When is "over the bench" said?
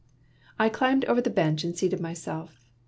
1.05-1.63